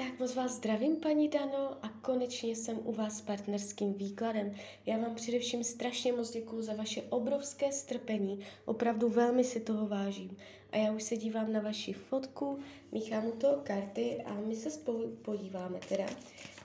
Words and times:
Tak 0.00 0.18
moc 0.18 0.34
vás 0.34 0.52
zdravím, 0.52 0.96
paní 0.96 1.28
Dano, 1.28 1.76
a 1.82 1.88
konečně 1.88 2.56
jsem 2.56 2.80
u 2.84 2.92
vás 2.92 3.18
s 3.18 3.20
partnerským 3.20 3.94
výkladem. 3.94 4.54
Já 4.86 4.96
vám 4.96 5.14
především 5.14 5.64
strašně 5.64 6.12
moc 6.12 6.30
děkuju 6.30 6.62
za 6.62 6.74
vaše 6.74 7.02
obrovské 7.02 7.72
strpení, 7.72 8.40
opravdu 8.64 9.08
velmi 9.08 9.44
si 9.44 9.60
toho 9.60 9.86
vážím. 9.86 10.36
A 10.70 10.76
já 10.76 10.92
už 10.92 11.02
se 11.02 11.16
dívám 11.16 11.52
na 11.52 11.60
vaši 11.60 11.92
fotku, 11.92 12.58
míchám 12.92 13.26
u 13.26 13.32
toho 13.32 13.56
karty 13.62 14.22
a 14.24 14.34
my 14.34 14.56
se 14.56 14.70
spolu 14.70 15.16
podíváme 15.22 15.80
teda, 15.88 16.06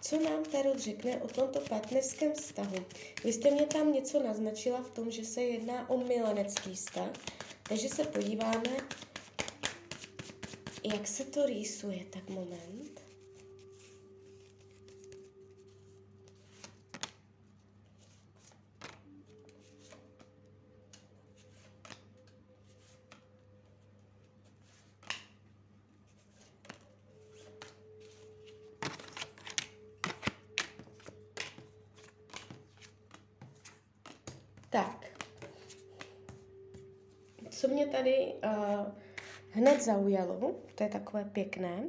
co 0.02 0.22
nám 0.22 0.44
Tarot 0.44 0.80
řekne 0.80 1.18
o 1.18 1.28
tomto 1.28 1.60
partnerském 1.60 2.34
vztahu. 2.34 2.78
Vy 3.24 3.34
jste 3.34 3.52
mě 3.52 3.66
tam 3.66 3.94
něco 3.94 4.24
naznačila 4.24 4.82
v 4.82 4.92
tom, 4.92 5.12
že 5.12 5.26
se 5.26 5.42
jedná 5.42 5.90
o 5.90 5.98
milenecký 5.98 6.76
vztah, 6.76 7.12
takže 7.70 7.90
se 7.90 8.04
podíváme, 8.04 8.78
jak 10.94 11.08
se 11.08 11.26
to 11.26 11.46
rýsuje, 11.46 12.06
tak 12.10 12.30
moment. 12.30 13.05
Tak. 34.76 35.06
Co 37.50 37.68
mě 37.68 37.88
tady 37.88 38.34
uh, 38.44 38.86
hned 39.50 39.84
zaujalo, 39.84 40.56
to 40.76 40.84
je 40.84 40.90
takové 40.90 41.26
pěkné, 41.26 41.84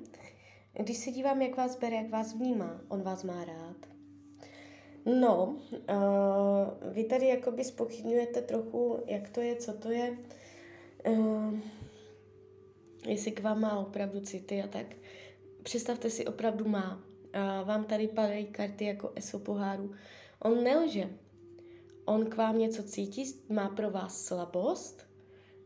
když 0.73 0.97
se 0.97 1.11
dívám, 1.11 1.43
jak 1.43 1.57
vás 1.57 1.79
bere, 1.79 1.97
jak 1.97 2.11
vás 2.11 2.35
vnímá, 2.35 2.81
on 2.89 3.03
vás 3.03 3.25
má 3.25 3.45
rád. 3.45 3.77
No, 5.21 5.45
uh, 5.47 6.93
vy 6.93 7.05
tady 7.05 7.27
jakoby 7.27 7.65
spochybňujete 7.65 8.43
trochu, 8.43 9.03
jak 9.07 9.31
to 9.31 9.41
je, 9.41 9.57
co 9.57 9.73
to 9.73 9.91
je, 9.91 10.19
uh, 11.09 11.55
jestli 13.07 13.31
k 13.31 13.43
vám 13.43 13.61
má 13.61 13.79
opravdu 13.79 14.21
city 14.21 14.63
a 14.63 14.67
tak. 14.67 14.87
Představte 15.63 16.11
si, 16.11 16.27
opravdu 16.27 16.69
má. 16.69 16.97
Uh, 17.35 17.69
vám 17.69 17.85
tady 17.85 18.09
padají 18.09 18.47
karty 18.47 18.85
jako 18.85 19.13
ESO 19.17 19.39
poháru. 19.39 19.95
On 20.43 20.65
nelže, 20.65 21.11
on 22.07 22.27
k 22.27 22.37
vám 22.37 22.59
něco 22.59 22.83
cítí, 22.83 23.25
má 23.49 23.69
pro 23.69 23.91
vás 23.91 24.25
slabost, 24.25 25.07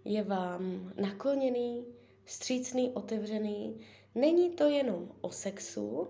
je 0.04 0.22
vám 0.22 0.92
nakloněný, 1.00 1.86
střícný, 2.24 2.90
otevřený. 2.90 3.80
Není 4.14 4.50
to 4.50 4.68
jenom 4.68 5.08
o 5.20 5.30
sexu, 5.30 6.08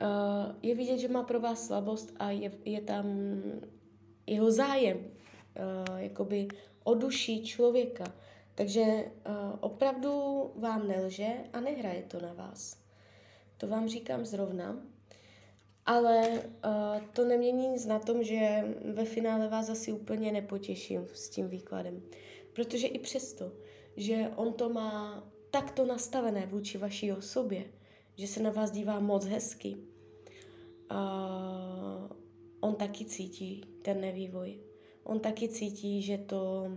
eh, 0.00 0.06
je 0.62 0.74
vidět, 0.74 0.98
že 0.98 1.08
má 1.08 1.22
pro 1.22 1.40
vás 1.40 1.66
slabost 1.66 2.14
a 2.16 2.30
je, 2.30 2.52
je 2.64 2.80
tam 2.80 3.06
jeho 4.26 4.50
zájem 4.50 4.98
eh, 5.00 6.02
jakoby 6.02 6.48
o 6.84 6.94
duši 6.94 7.42
člověka. 7.44 8.04
Takže 8.54 8.82
eh, 8.82 9.10
opravdu 9.60 10.12
vám 10.56 10.88
nelže 10.88 11.28
a 11.52 11.60
nehraje 11.60 12.02
to 12.02 12.20
na 12.20 12.32
vás. 12.32 12.84
To 13.56 13.68
vám 13.68 13.88
říkám 13.88 14.24
zrovna. 14.24 14.76
Ale 15.86 16.28
uh, 16.28 17.06
to 17.12 17.24
nemění 17.24 17.68
nic 17.68 17.86
na 17.86 17.98
tom, 17.98 18.22
že 18.22 18.64
ve 18.94 19.04
finále 19.04 19.48
vás 19.48 19.68
asi 19.70 19.92
úplně 19.92 20.32
nepotěším 20.32 21.06
s 21.12 21.28
tím 21.28 21.48
výkladem. 21.48 22.02
Protože 22.52 22.86
i 22.86 22.98
přesto, 22.98 23.52
že 23.96 24.30
on 24.36 24.52
to 24.52 24.68
má 24.68 25.24
takto 25.50 25.86
nastavené 25.86 26.46
vůči 26.46 26.78
vaší 26.78 27.12
osobě, 27.12 27.64
že 28.16 28.26
se 28.26 28.42
na 28.42 28.50
vás 28.50 28.70
dívá 28.70 29.00
moc 29.00 29.24
hezky, 29.24 29.76
uh, 30.90 30.96
on 32.60 32.74
taky 32.74 33.04
cítí 33.04 33.64
ten 33.82 34.00
nevývoj. 34.00 34.58
On 35.02 35.20
taky 35.20 35.48
cítí, 35.48 36.02
že 36.02 36.18
to 36.18 36.72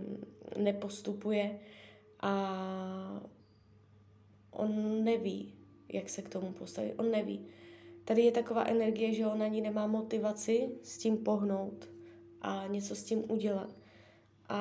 nepostupuje 0.56 1.60
a 2.20 3.22
on 4.50 5.04
neví, 5.04 5.54
jak 5.88 6.08
se 6.08 6.22
k 6.22 6.28
tomu 6.28 6.52
postavit. 6.52 6.94
On 6.96 7.10
neví. 7.10 7.46
Tady 8.08 8.22
je 8.22 8.32
taková 8.32 8.64
energie, 8.64 9.14
že 9.14 9.26
on 9.26 9.42
ani 9.42 9.60
nemá 9.60 9.86
motivaci 9.86 10.68
s 10.82 10.98
tím 10.98 11.16
pohnout 11.16 11.88
a 12.42 12.66
něco 12.66 12.96
s 12.96 13.04
tím 13.04 13.24
udělat. 13.32 13.70
A, 14.48 14.56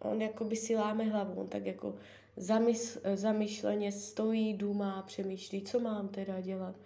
a 0.00 0.08
on 0.08 0.22
jako 0.22 0.44
by 0.44 0.56
si 0.56 0.76
láme 0.76 1.04
hlavu, 1.04 1.40
on 1.40 1.48
tak 1.48 1.66
jako 1.66 1.94
zamysl, 2.36 3.00
zamyšleně 3.14 3.92
stojí, 3.92 4.54
důmá, 4.54 5.02
přemýšlí, 5.02 5.62
co 5.62 5.80
mám 5.80 6.08
teda 6.08 6.40
dělat. 6.40 6.76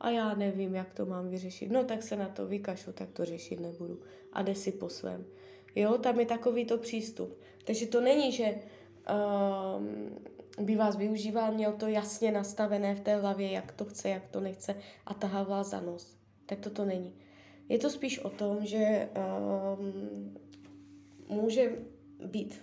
A 0.00 0.10
já 0.10 0.34
nevím, 0.34 0.74
jak 0.74 0.94
to 0.94 1.06
mám 1.06 1.28
vyřešit. 1.28 1.70
No 1.70 1.84
tak 1.84 2.02
se 2.02 2.16
na 2.16 2.28
to 2.28 2.46
vykašu, 2.46 2.92
tak 2.92 3.10
to 3.10 3.24
řešit 3.24 3.60
nebudu. 3.60 4.00
A 4.32 4.42
jde 4.42 4.54
si 4.54 4.72
po 4.72 4.88
svém. 4.88 5.24
Jo, 5.74 5.98
tam 5.98 6.20
je 6.20 6.26
takový 6.26 6.64
to 6.64 6.78
přístup. 6.78 7.38
Takže 7.64 7.86
to 7.86 8.00
není, 8.00 8.32
že 8.32 8.54
um, 9.74 10.10
by 10.60 10.76
vás 10.76 10.96
využíval, 10.96 11.52
měl 11.52 11.72
to 11.72 11.86
jasně 11.86 12.32
nastavené 12.32 12.94
v 12.94 13.00
té 13.00 13.16
hlavě, 13.16 13.50
jak 13.50 13.72
to 13.72 13.84
chce, 13.84 14.08
jak 14.08 14.26
to 14.26 14.40
nechce 14.40 14.76
a 15.06 15.14
tahal 15.14 15.44
vás 15.44 15.70
za 15.70 15.80
nos. 15.80 16.16
Tak 16.46 16.60
to 16.60 16.70
to 16.70 16.84
není. 16.84 17.14
Je 17.68 17.78
to 17.78 17.90
spíš 17.90 18.18
o 18.18 18.30
tom, 18.30 18.66
že 18.66 19.08
um, 19.78 20.38
může 21.28 21.72
být 22.26 22.62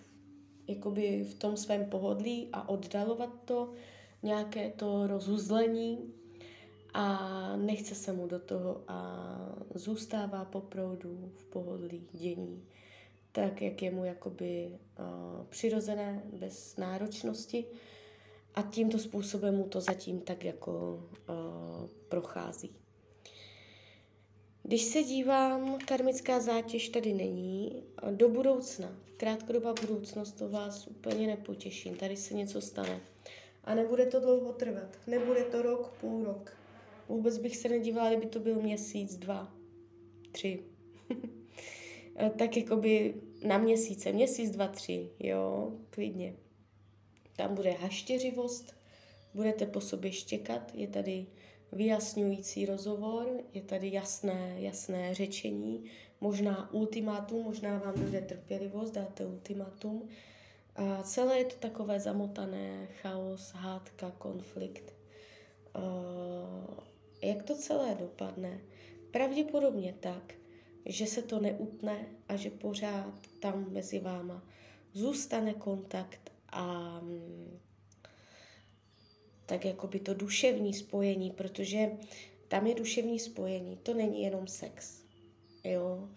jakoby 0.68 1.24
v 1.24 1.34
tom 1.34 1.58
svém 1.58 1.86
pohodlí 1.86 2.50
a 2.54 2.70
oddalovat 2.70 3.30
to, 3.46 3.74
nějaké 4.24 4.70
to 4.70 5.08
rozuzlení 5.08 6.14
a 6.94 7.56
nechce 7.58 7.96
se 7.96 8.14
mu 8.14 8.28
do 8.28 8.40
toho 8.40 8.84
a 8.88 9.28
zůstává 9.76 10.46
po 10.46 10.62
proudu 10.62 11.32
v 11.36 11.46
pohodlí 11.46 12.08
dění 12.12 12.64
tak, 13.32 13.62
jak 13.62 13.82
je 13.82 13.92
mu 13.92 14.06
jakoby 14.06 14.80
uh, 15.00 15.46
přirozené, 15.46 16.24
bez 16.34 16.78
náročnosti. 16.78 17.66
A 18.56 18.62
tímto 18.62 19.00
způsobem 19.00 19.56
mu 19.56 19.64
to 19.64 19.82
zatím 19.82 20.22
tak 20.22 20.44
jako 20.44 21.04
uh, 21.30 21.90
prochází. 22.10 22.76
Když 24.64 24.84
se 24.84 25.04
dívám, 25.04 25.78
karmická 25.86 26.40
zátěž 26.40 26.90
tady 26.90 27.14
není. 27.14 27.84
Do 28.12 28.30
budoucna, 28.30 28.98
krátkodobá 29.18 29.74
budoucnost, 29.74 30.32
to 30.32 30.50
vás 30.50 30.88
úplně 30.88 31.28
nepotěším. 31.28 31.96
Tady 31.96 32.18
se 32.18 32.34
něco 32.34 32.62
stane. 32.62 33.00
A 33.64 33.76
nebude 33.76 34.06
to 34.06 34.20
dlouho 34.20 34.54
trvat. 34.54 34.98
Nebude 35.08 35.44
to 35.44 35.62
rok, 35.62 35.98
půl 36.02 36.24
rok. 36.24 36.58
Vůbec 37.10 37.38
bych 37.38 37.58
se 37.58 37.70
nedívala, 37.70 38.10
kdyby 38.10 38.26
to 38.26 38.40
byl 38.40 38.62
měsíc, 38.62 39.18
dva, 39.18 39.54
tři. 40.32 40.64
Eh, 42.16 42.30
tak 42.30 42.58
jakoby 42.58 43.16
na 43.48 43.58
měsíce, 43.58 44.12
měsíc, 44.12 44.52
dva, 44.52 44.68
tři, 44.68 45.10
jo, 45.20 45.72
klidně. 45.90 46.36
Tam 47.36 47.56
bude 47.56 47.72
haštěřivost, 47.72 48.76
budete 49.34 49.66
po 49.66 49.82
sobě 49.82 50.12
štěkat, 50.12 50.76
je 50.76 50.88
tady 50.88 51.26
vyjasňující 51.72 52.66
rozhovor, 52.66 53.28
je 53.54 53.62
tady 53.62 53.92
jasné, 53.92 54.56
jasné 54.58 55.14
řečení, 55.14 55.84
možná 56.22 56.74
ultimátum, 56.74 57.44
možná 57.44 57.78
vám 57.78 57.94
dojde 58.00 58.22
trpělivost, 58.22 58.92
dáte 58.92 59.26
ultimátum. 59.26 60.10
A 60.76 61.04
celé 61.04 61.38
je 61.38 61.46
to 61.46 61.56
takové 61.56 62.00
zamotané, 62.00 62.88
chaos, 63.02 63.52
hádka, 63.52 64.12
konflikt. 64.12 64.94
Uh, 65.76 66.78
jak 67.22 67.44
to 67.44 67.56
celé 67.56 67.96
dopadne? 67.96 68.62
Pravděpodobně 69.12 69.96
tak, 70.00 70.34
že 70.86 71.08
se 71.08 71.22
to 71.22 71.40
neutne 71.40 72.06
a 72.28 72.36
že 72.36 72.50
pořád 72.50 73.14
tam 73.40 73.72
mezi 73.72 74.00
váma 74.00 74.44
zůstane 74.94 75.54
kontakt 75.54 76.32
a 76.50 77.00
mm, 77.00 77.60
tak 79.46 79.66
jako 79.66 79.88
by 79.88 80.00
to 80.00 80.14
duševní 80.14 80.74
spojení, 80.74 81.32
protože 81.32 81.92
tam 82.48 82.68
je 82.68 82.76
duševní 82.76 83.20
spojení, 83.20 83.78
to 83.78 83.94
není 83.94 84.24
jenom 84.24 84.48
sex, 84.48 85.04
jo. 85.64 86.10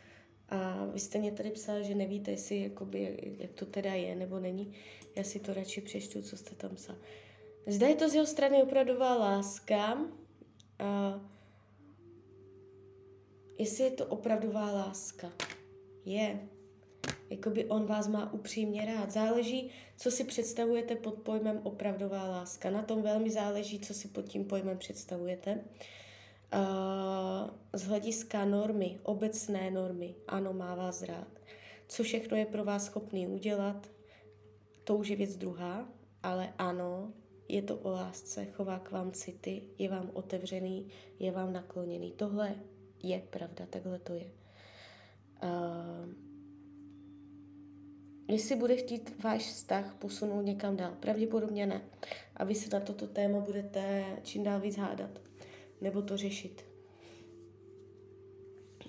A 0.49 0.85
vy 0.85 1.01
jste 1.01 1.19
mě 1.19 1.33
tady 1.33 1.51
psal, 1.51 1.83
že 1.83 1.95
nevíte, 1.95 2.31
jestli 2.31 2.61
jakoby, 2.61 3.19
jak 3.39 3.53
to 3.53 3.67
teda 3.67 3.95
je 3.95 4.15
nebo 4.15 4.41
není. 4.41 4.73
Já 5.17 5.25
si 5.25 5.41
to 5.41 5.55
radši 5.55 5.81
přečtu, 5.81 6.23
co 6.23 6.37
jste 6.37 6.55
tam 6.55 6.75
psal. 6.77 6.97
Zde 7.67 7.87
je 7.87 7.95
to 7.95 8.09
z 8.09 8.15
jeho 8.15 8.27
strany 8.27 8.63
opravdová 8.63 9.15
láska. 9.15 9.99
A 10.79 11.21
jestli 13.59 13.85
je 13.85 13.91
to 13.91 14.07
opravdová 14.07 14.73
láska. 14.73 15.33
Je. 16.05 16.49
Jakoby 17.31 17.65
on 17.65 17.87
vás 17.87 18.09
má 18.09 18.33
upřímně 18.33 18.85
rád. 18.85 19.11
Záleží, 19.11 19.71
co 19.97 20.11
si 20.11 20.25
představujete 20.25 20.97
pod 20.97 21.15
pojmem 21.15 21.61
opravdová 21.63 22.29
láska. 22.29 22.71
Na 22.71 22.83
tom 22.83 23.03
velmi 23.03 23.31
záleží, 23.31 23.81
co 23.81 23.95
si 23.95 24.09
pod 24.09 24.29
tím 24.29 24.45
pojmem 24.45 24.79
představujete. 24.79 25.65
Uh, 26.55 27.51
z 27.73 27.83
hlediska 27.83 28.45
normy, 28.45 29.01
obecné 29.03 29.71
normy, 29.71 30.15
ano, 30.29 30.53
má 30.53 30.75
vás 30.75 31.03
rád. 31.03 31.29
Co 31.89 32.03
všechno 32.03 32.37
je 32.37 32.47
pro 32.47 32.65
vás 32.65 32.85
schopný 32.85 33.29
udělat, 33.29 33.91
to 34.85 34.97
už 34.97 35.09
je 35.09 35.17
věc 35.17 35.37
druhá, 35.37 35.89
ale 36.23 36.55
ano, 36.59 37.13
je 37.49 37.63
to 37.63 37.77
o 37.77 37.91
lásce, 37.91 38.45
chová 38.45 38.79
k 38.79 38.91
vám 38.91 39.13
city, 39.13 39.63
je 39.79 39.89
vám 39.89 40.11
otevřený, 40.13 40.89
je 41.19 41.33
vám 41.33 41.53
nakloněný. 41.53 42.13
Tohle 42.13 42.55
je 43.09 43.23
pravda, 43.31 43.67
takhle 43.67 43.99
to 43.99 44.13
je. 44.15 44.31
Uh, 45.43 46.09
jestli 48.29 48.57
bude 48.57 48.77
chtít 48.77 49.23
váš 49.25 49.47
vztah 49.47 49.95
posunout 49.99 50.41
někam 50.41 50.77
dál, 50.77 50.97
pravděpodobně 51.01 51.67
ne. 51.67 51.83
A 52.37 52.45
vy 52.45 52.55
se 52.55 52.71
na 52.73 52.81
toto 52.81 53.07
téma 53.07 53.41
budete 53.41 54.05
čím 54.23 54.45
dál 54.45 54.61
víc 54.61 54.77
hádat, 54.77 55.21
nebo 55.81 56.03
to 56.03 56.17
řešit. 56.17 56.65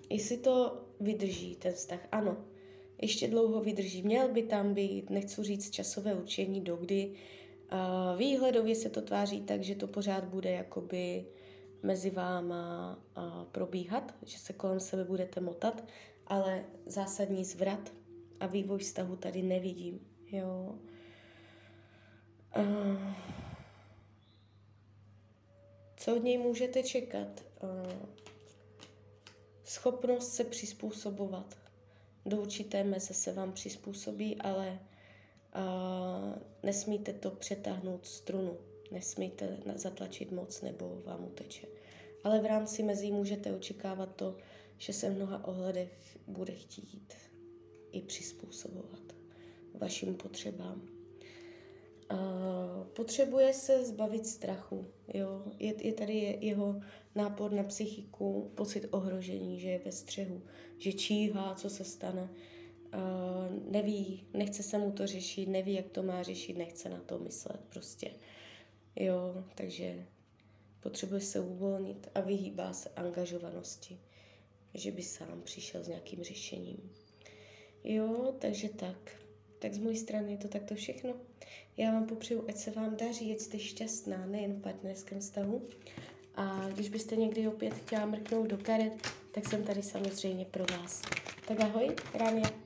Jestli 0.10 0.38
to 0.38 0.82
vydrží, 1.00 1.56
ten 1.56 1.74
vztah, 1.74 2.08
ano, 2.12 2.38
ještě 3.02 3.28
dlouho 3.28 3.62
vydrží. 3.62 4.04
Měl 4.04 4.34
by 4.34 4.44
tam 4.44 4.74
být, 4.74 5.10
nechci 5.10 5.44
říct 5.44 5.70
časové 5.70 6.16
učení, 6.16 6.62
dokdy. 6.62 7.14
Uh, 7.72 8.20
výhledově 8.20 8.76
se 8.76 8.90
to 8.90 9.02
tváří 9.02 9.42
tak, 9.42 9.64
že 9.64 9.76
to 9.76 9.88
pořád 9.88 10.24
bude 10.24 10.52
jakoby 10.52 11.26
mezi 11.84 12.10
váma 12.10 13.00
probíhat, 13.52 14.16
že 14.26 14.38
se 14.38 14.54
kolem 14.54 14.80
sebe 14.80 15.04
budete 15.04 15.42
motat, 15.42 15.84
ale 16.28 16.66
zásadní 16.86 17.46
zvrat 17.46 17.92
a 18.40 18.46
vývoj 18.48 18.80
vztahu 18.80 19.16
tady 19.16 19.42
nevidím. 19.42 20.00
Jo. 20.28 20.76
Co 25.98 26.16
od 26.16 26.24
něj 26.24 26.38
můžete 26.38 26.84
čekat? 26.84 27.44
Schopnost 29.64 30.34
se 30.34 30.44
přizpůsobovat 30.44 31.58
do 32.26 32.38
určité 32.38 32.84
meze 32.84 33.14
se 33.14 33.34
vám 33.34 33.52
přizpůsobí, 33.52 34.42
ale 34.42 34.80
nesmíte 36.64 37.14
to 37.14 37.32
přetáhnout 37.32 38.06
strunu, 38.06 38.58
nesmíte 38.92 39.58
zatlačit 39.76 40.32
moc 40.32 40.62
nebo 40.62 41.02
vám 41.06 41.26
uteče. 41.26 41.68
Ale 42.24 42.40
v 42.42 42.46
rámci 42.46 42.84
mezí 42.84 43.12
můžete 43.12 43.56
očekávat 43.56 44.16
to, 44.16 44.38
že 44.78 44.94
se 44.94 45.10
v 45.10 45.16
mnoha 45.16 45.48
ohledech 45.48 46.18
bude 46.28 46.54
chtít 46.54 47.14
i 47.92 48.02
přizpůsobovat 48.02 49.16
vašim 49.80 50.16
potřebám. 50.16 50.82
Uh, 52.12 52.88
potřebuje 52.94 53.54
se 53.54 53.86
zbavit 53.86 54.28
strachu. 54.28 54.86
Jo? 55.14 55.44
Je, 55.60 55.88
je 55.88 55.94
tady 55.94 56.38
jeho 56.42 56.82
nápor 57.16 57.52
na 57.52 57.64
psychiku, 57.64 58.52
pocit 58.56 58.88
ohrožení, 58.92 59.60
že 59.60 59.70
je 59.70 59.82
ve 59.86 59.92
střehu, 59.92 60.42
že 60.78 60.94
číhá, 60.94 61.56
co 61.56 61.70
se 61.70 61.84
stane. 61.84 62.30
Uh, 62.94 63.72
neví, 63.72 64.28
nechce 64.34 64.64
se 64.64 64.78
mu 64.78 64.92
to 64.92 65.08
řešit, 65.08 65.50
neví, 65.50 65.74
jak 65.74 65.90
to 65.90 66.04
má 66.04 66.24
řešit, 66.24 66.58
nechce 66.58 66.90
na 66.90 67.00
to 67.00 67.20
myslet 67.20 67.60
prostě. 67.70 68.12
Jo, 68.96 69.44
takže 69.56 70.06
potřebuje 70.80 71.22
se 71.22 71.40
uvolnit 71.40 72.10
a 72.16 72.22
vyhýbá 72.22 72.74
se 72.74 72.90
angažovanosti, 72.90 74.00
že 74.74 74.92
by 74.92 75.04
sám 75.04 75.42
přišel 75.44 75.84
s 75.84 75.88
nějakým 75.88 76.24
řešením. 76.24 76.92
Jo, 77.84 78.36
takže 78.40 78.70
tak. 78.70 79.12
Tak 79.60 79.74
z 79.74 79.78
mojí 79.78 79.98
strany 79.98 80.32
je 80.32 80.38
to 80.38 80.48
takto 80.48 80.76
všechno. 80.76 81.14
Já 81.78 81.92
vám 81.92 82.06
popřeju, 82.06 82.46
ať 82.50 82.58
se 82.58 82.72
vám 82.72 82.96
daří, 82.96 83.32
ať 83.32 83.40
jste 83.40 83.60
šťastná, 83.60 84.26
nejen 84.26 84.54
v 84.54 84.62
partnerském 84.62 85.20
vztahu. 85.20 85.68
A 86.36 86.70
když 86.70 86.90
byste 86.90 87.16
někdy 87.16 87.48
opět 87.48 87.74
chtěla 87.74 88.06
mrknout 88.06 88.48
do 88.48 88.58
karet, 88.58 88.94
tak 89.32 89.50
jsem 89.50 89.64
tady 89.64 89.84
samozřejmě 89.84 90.46
pro 90.46 90.66
vás. 90.66 91.02
Tak 91.48 91.60
ahoj, 91.60 91.96
Ránia. 92.14 92.65